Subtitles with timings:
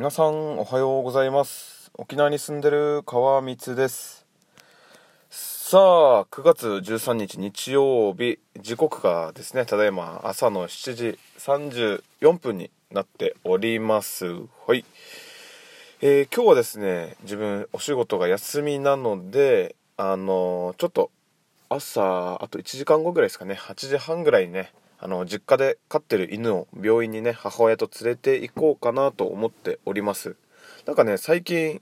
[0.00, 1.90] 皆さんおはようございます。
[1.92, 4.24] 沖縄に住んでる川光です。
[5.28, 14.24] さあ9月13日日曜日時刻がですねただいま朝の7時34分になっております。
[14.66, 14.86] はい。
[16.00, 21.10] えー、今日はですね自分お仕事が休みなのであのー、ちょっと
[21.68, 24.72] 朝あと1時間後ぐらいですかね8時半ぐらいにね
[25.02, 30.36] あの実家で飼ってる犬を病院にね母親と連れて行こうかなと思っております。
[30.86, 31.80] なんかね最近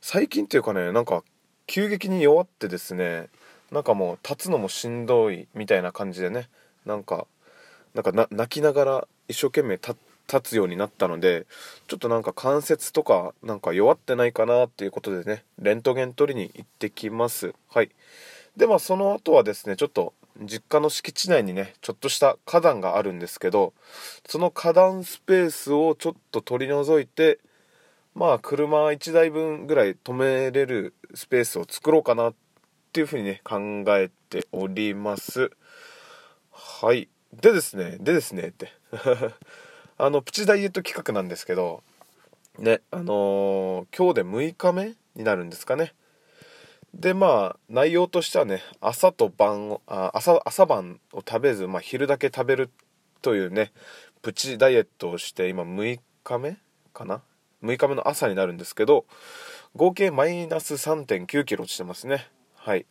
[0.00, 1.22] 最近っていうかねなんか
[1.68, 3.28] 急激に弱ってですね
[3.70, 6.48] なんかもう立つのもしんどいみたいな感じでね
[6.84, 7.26] なんか
[7.94, 9.96] なんか泣きながら一生懸命立
[10.42, 11.46] つようになったので
[11.86, 17.54] ちょっとなんか関節とかなんか弱ってないかなっていうことでねレントゲン取りに行ってきます。
[17.68, 17.90] はい。
[18.56, 23.72] でまあその後はですねちょっと実家の敷地内にねちょっとした花壇があるんですけど
[24.26, 27.38] その花壇スペースをちょっと取り除いて
[28.14, 32.34] まあ車1台分ぐらい止めれるスペースを作ろうかなっ
[32.92, 35.50] ていうふうにね考えております。
[36.50, 37.08] はい。
[37.34, 38.72] でですねでですねって。
[39.98, 41.82] あのプチダイエット企画なんですけど
[42.58, 45.94] ねあのー、今日で6日目になるんですかね。
[46.96, 52.70] でまあ内容としてはね朝と晩あ朝朝晩を食べず、まあ、昼だけ食べる
[53.20, 53.72] というね
[54.22, 56.56] プチダイエットをして今6日目
[56.94, 57.20] かな
[57.62, 59.04] ？6日目の朝になるんですけど
[59.74, 62.28] 合計マイナス3 9キロ落ちてますね。
[62.54, 62.86] はい。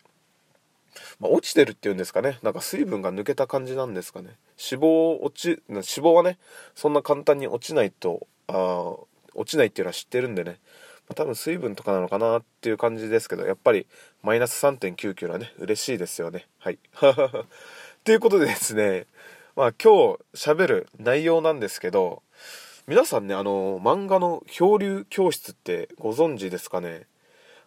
[1.19, 2.39] まあ、落ちてるっていうんですかね。
[2.41, 4.37] なんか水分が抜けた感じなんですかね。
[4.71, 6.37] 脂肪落ち脂肪はね
[6.75, 8.93] そんな簡単に落ちないとあ
[9.33, 10.59] 落ちないっていうのは知ってるんでね、
[11.13, 13.85] 多分水分とかなのかなっていう感じですけどやっぱり
[14.23, 16.47] マイナス3.9キロはね嬉しいですよね。
[16.57, 16.79] はい。
[18.03, 19.05] ということでですね
[19.55, 22.23] まあ今日喋る内容なんですけど
[22.87, 27.07] 皆さんねあの漫画の漂流教室ってご存知ですかね？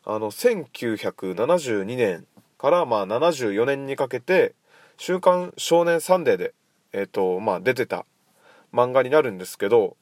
[0.04, 4.54] あの1972年からまあ74年にかけて
[4.96, 6.54] 「週刊少年サンデーで」
[6.92, 8.06] えーとまあ、出てた
[8.72, 9.96] 漫画になるんですけど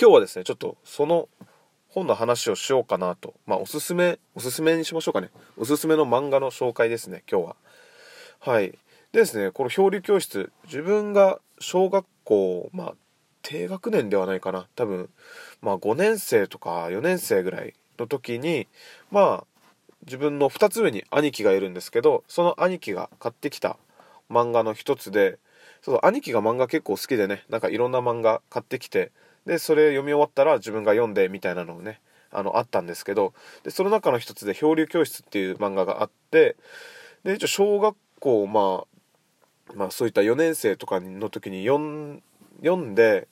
[0.00, 1.28] 今日はですねちょっとその
[1.88, 3.34] 本の話をしようかなと。
[3.46, 5.30] まあ、おすすめ、おすすめにしましょうかね。
[5.56, 7.56] おすすめの漫画の紹介ですね、今日は。
[8.40, 8.72] はい。
[9.12, 12.94] でですね、この漂流教室、自分が小学校、まあ、
[13.42, 14.68] 低学年ではないかな。
[14.76, 15.08] 多分、
[15.62, 18.68] まあ、5年生とか4年生ぐらいの時に、
[19.10, 19.44] まあ、
[20.04, 23.78] 自分の2つ上に兄貴がいるんですけど、その兄貴が買ってきた
[24.30, 25.38] 漫画の一つで、
[25.82, 29.10] そう兄貴が漫画結構好きでね、なんかいろんな漫画買ってきて、
[29.48, 33.32] でそれ読み終わったら自分が読んでみたいなのをねあのあったんですけど
[33.64, 36.56] でその中の一つで「漂流教室」っていう漫画があって
[37.24, 38.84] で一応小学校ま
[39.72, 42.22] あまあそういった4年生とかの時に読ん
[42.62, 43.26] 読んで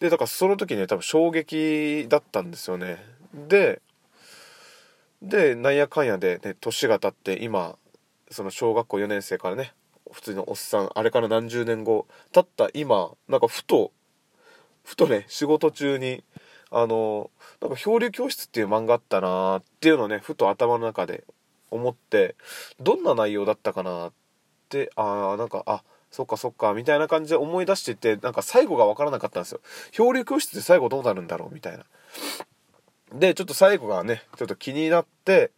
[0.00, 3.02] でだからその時にね多分衝撃だったんですよね。
[3.32, 3.80] で
[5.22, 7.78] でなんやかんやで、ね、年が経って今
[8.30, 9.72] その小学校4年生からね
[10.12, 13.92] 普通のおっさんあれから何十年後経った今なんかふと
[14.84, 16.22] ふとね、仕事中に、
[16.70, 17.30] あの、
[17.60, 21.24] なんか漂流教室っていう漫画あったなーっていうのをね、ふと頭の中で
[21.70, 22.36] 思って、
[22.80, 24.12] どんな内容だったかなっ
[24.68, 29.60] て、ああ、なんか、あ、そっかそっか、みたいな感じで思い出してて、なんか最後がわからなかったんですよ。
[29.90, 31.84] 漂流教室って最後どうなるんだろうみたいな。
[33.12, 35.50] で、ちょっと最後がね、ちょっと気になって、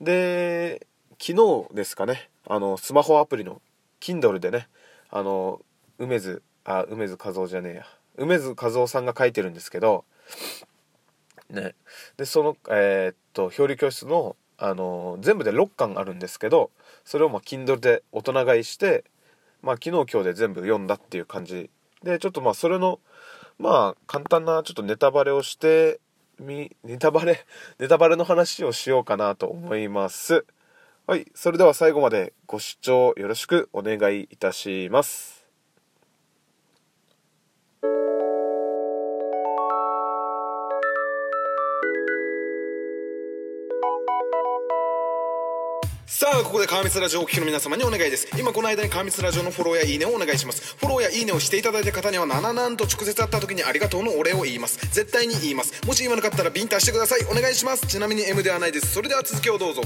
[0.00, 0.86] で、
[1.20, 1.32] 昨
[1.68, 3.60] 日ですかね、あの、スマホアプリの
[4.00, 4.68] Kindle でね、
[5.10, 5.60] あの、
[5.98, 7.86] 梅津、あ、梅津和夫じゃねえや。
[8.16, 10.04] 梅津和夫さんが書いてるんですけど、
[11.50, 11.74] ね、
[12.16, 16.70] でその、えー、っと漂流教室の、あの全部で6巻あるんですけど
[17.06, 19.04] それをまあ Kindle で大人買いして、
[19.62, 21.70] まあ、昨日今日で全部読んだっていう感じ。
[22.02, 23.00] でちょっとまあそれの
[23.58, 26.00] まあ簡単なちょっとネタバレをして
[26.38, 27.46] みネタバレ？
[27.78, 30.44] ネタバレの話をしようかなと思います。
[31.06, 35.39] はいそれでは最後までご視聴よろしくお願いいたします。
[46.20, 48.28] さあここで川光ラジオをお聞きの皆様にお願いです。
[48.38, 50.76] 今この間に川光ラジオのフォローやいいねをお願いします。
[50.76, 54.86] フォローやいいねをしていただいた方にはなななんと直接会った時にありがとうのお礼を言います。
[54.92, 55.80] 絶対に言います。
[55.86, 57.24] もし言わなかったらビンタしてください。
[57.24, 57.86] お願いします。
[57.86, 58.92] ちなみに M ではないです。
[58.92, 59.80] それでは続きをどうぞ。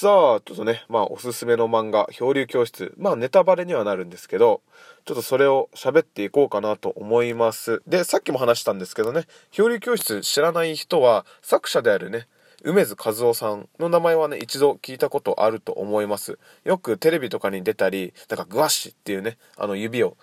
[0.00, 2.94] さあ、ちょっとね、まあ、おすすめの漫画、漂流教室。
[2.96, 4.62] まあ、ネタバレにはなるんですけど、
[5.04, 7.82] ちょっとそれを喋っていこうかなと思います。
[7.86, 12.28] で、さっきも話したんですけどね、漂流教室知らない人は、作者であるね、
[12.62, 16.38] 梅津和夫さんの名前はね、一度聞いたことあると思います。
[16.64, 20.16] よくテレビとかに出たり、なんかグワッシっていうね、あの指を、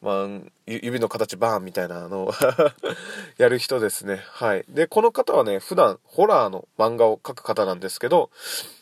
[0.00, 0.28] まあ、
[0.66, 2.32] 指の形バーンみたいなのを
[3.36, 4.22] やる人ですね。
[4.24, 4.64] はい。
[4.68, 8.30] で、この方はね、普段ホラーの漫画を描く方なんですけど、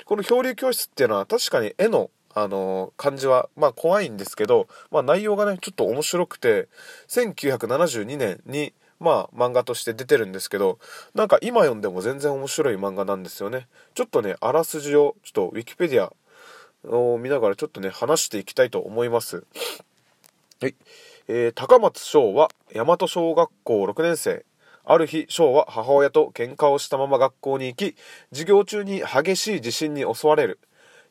[0.04, 6.68] この漂流教室っていうのは確かに絵のあの感じは、まあ怖いんですけど、まあ内容がね、ちょっと面白くて、
[7.08, 10.78] 1972年に、まあ漫画として出てるんですけど、
[11.14, 13.68] なんか今読んでも全然面白い漫画なんですよね。
[13.94, 19.44] ちょっとね、あらすじを、ちょっとウィキペディアを見ながらちょっとね、話していきたいと思います。
[20.58, 20.74] はい。
[21.28, 24.46] えー、高松翔は大和小学校6年生。
[24.86, 27.94] ある日、翔は母親と喧嘩をしたまま学校に行き、
[28.30, 30.58] 授業中に激しい地震に襲われる。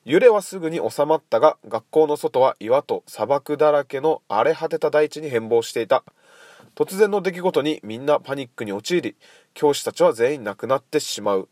[0.04, 6.04] 揺れはすぐに収まったが、学校の外は岩と砂漠だらけの荒れ果てた大地に変貌していた。
[6.74, 9.16] 突然の出来事にみんなパニックに陥り、
[9.54, 11.50] 教師たちは全員亡くなってしまう。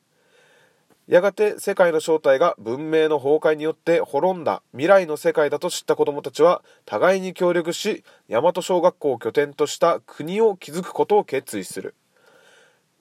[1.07, 11.95] やがて世界の正体が文明の崩壊によって滅んだ未来の世界だと知った子供たちは互いに協力し大和小学校を拠点とした国を築くことを決意する。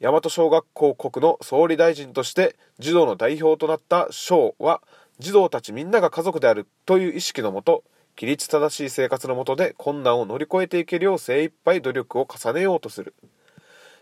[0.00, 4.82] 大和小学校国の総理大臣として児童の代表となった翔は
[5.20, 7.84] 児童たちみんなが家族であるという意識のもと
[8.16, 13.14] 規律正しい生活のもとで困難を乗り越えていけるよう精一杯努力を重ねようとする。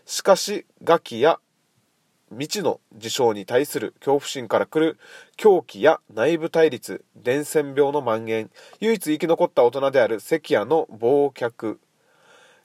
[0.07, 1.39] しかしガキや
[2.31, 4.97] 未知の事象に対する恐怖心から来る
[5.37, 8.49] 狂気や内部対立伝染病の蔓延
[8.79, 11.77] 唯一生き残った大人である関谷の忘却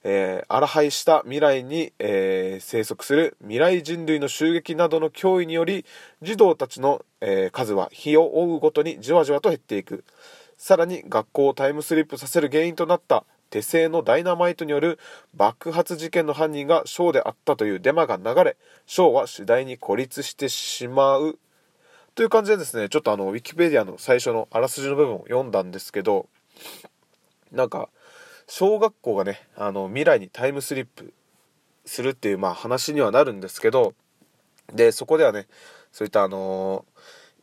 [0.08, 5.84] えー、荒廃した未来に、えー、生息する未来人類の襲撃などの脅威により
[6.22, 10.04] 児童たちの、えー、数は日を追うごとにじわじわと減っていく。
[10.56, 14.98] さらに学校をタイムスリップさせる原因となった手製のダイナマイトによる
[15.34, 18.56] 爆発事件の犯人がショーであったというデマが流れ
[18.86, 21.38] ショーは次第に孤立してしまう。
[22.14, 26.28] という感じでですねちょっとあのウィキペディアの最初のあらすじの部分を読んだんですけど
[27.52, 27.90] なんか
[28.48, 31.12] 小学校がねあの未来にタイムスリップ
[31.84, 33.92] するっていうまあ話にはなるんですけど
[34.72, 35.46] でそこではね
[35.92, 36.84] そういったあの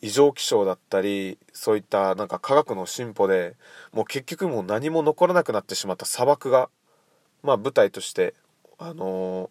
[0.04, 3.56] 異常気象だったりそういったなんか科学の進歩で
[3.94, 6.70] もう結局もう何も残らなくなってしまった砂漠が
[7.42, 8.34] まあ舞台として
[8.78, 9.50] あの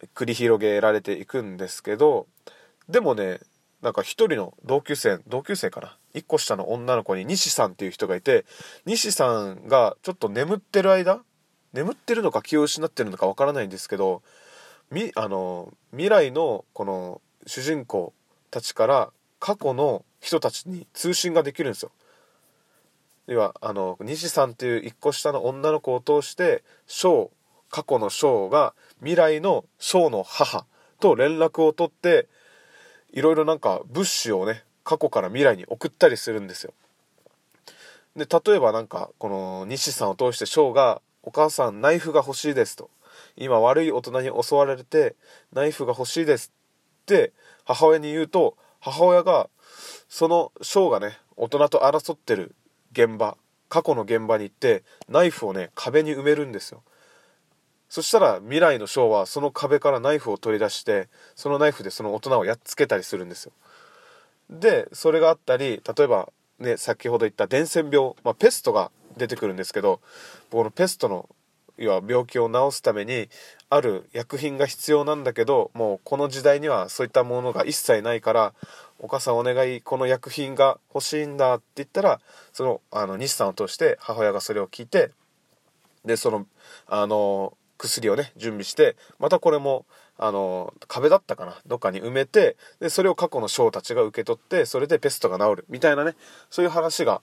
[0.00, 2.28] ー、繰り広げられていくんですけど
[2.88, 3.40] でもね
[3.82, 8.46] なんか一人の同級生同級生かな1個下の女の子に西さんっていう人がいて
[8.86, 11.20] 西さんがちょっと眠ってる間
[11.74, 14.22] 眠ってるのか気を失ってるのかわからないんですけど
[14.90, 18.14] みあの未来のこの主人公
[18.50, 21.90] たちから過去の人たちに通信ができるんですよ。
[23.26, 27.30] 要はあの西さんっていう1個下の女の子を通して翔
[27.70, 30.66] 過去の翔が未来の翔の母
[30.98, 32.26] と連絡を取って
[33.12, 36.72] いろいろなんか物資をね過去から未来に送ったりするんですよ
[38.16, 42.90] で例えばなんかこの西さんを通して翔が「お母さんナイフが欲しいです」と
[43.36, 45.14] 「今悪い大人に襲われて
[45.52, 46.52] ナイフが欲しいです」
[47.64, 49.48] 母親に言うと母親が
[50.08, 52.54] その翔がね大人と争ってる
[52.92, 53.36] 現場
[53.68, 56.82] 過去の現場に行ってナイフをね壁に埋めるんですよ。
[57.88, 63.52] そしたら未来の翔はその壁からナイフを取り出してそのナイフでその大人をやっつけたりするんですよ。
[64.48, 70.00] でそれがあったり例えばね先ほど言った伝染病、まあ、ペストが出てくるんですけど
[70.50, 71.28] このペストの
[71.80, 73.28] 要は病気を治すために
[73.70, 78.54] ある薬品が必要なんだけどもうこの時代にはそういったものが一切ないから
[78.98, 82.20] お母さんお願いこの薬品が欲しいんだって言ったら
[82.52, 85.10] そのあの西さんを通して母親がそれを聞いて
[86.04, 86.46] でその
[86.86, 89.86] あの薬をね準備してまたこれも
[90.18, 91.56] あの壁だったかな？
[91.66, 96.14] どっかに埋めてでそれを過去の将たちが受け取ってそれでペストが治るみたいなね
[96.50, 97.22] そういう話が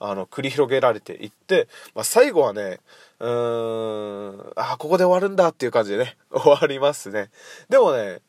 [0.00, 2.80] あの繰り広げられていって、まあ、最後はね
[3.20, 7.30] うーんあここで終わるんだっていう感じでね 終わりますね。
[7.68, 8.20] でもね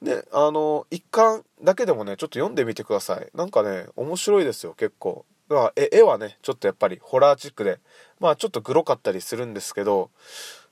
[0.00, 3.28] ねあの一巻だけでもねちょっと読んでみてください。
[3.34, 5.24] なんかね面白いですよ結構。
[5.48, 7.78] だから絵はねちょっとやっぱりホラーチックで
[8.18, 10.10] まあちょっとグロかったりするんですけど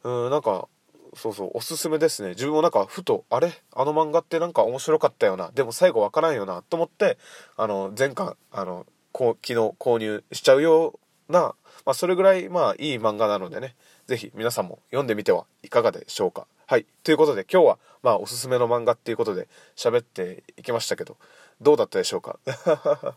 [0.02, 0.68] うんなんか
[1.16, 2.30] そうそうおすすめですね。
[2.30, 3.52] 自分もなんかふとあれ？
[3.73, 5.50] あの漫画ってなんか面白かったよな。
[5.54, 7.18] でも最後わからんよなと思って
[7.56, 11.54] あの前巻あのこう昨日購入しちゃうような、
[11.87, 13.76] まあ、それぐらいまあいい漫画なのでね
[14.09, 21.16] 是非皆さんも読んでみてはいかがでしょうかはいということで今日はまあおすすめの漫画っていうことで喋っていきましたけど
[21.61, 22.38] どうだったでしょうか？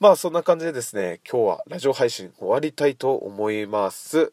[0.00, 4.32] まあそんな感じでですね今日はラジオ配信終わりたいと思います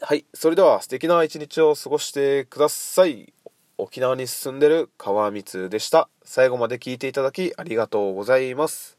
[0.00, 0.24] はい。
[0.34, 3.32] それでは素敵な一日を過ごしてください。
[3.78, 6.08] 沖縄に住んでる川光でした。
[6.24, 8.97] 最後まで聞いていただきありがとうございます。